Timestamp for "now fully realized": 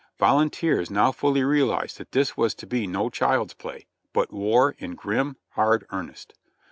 0.89-1.99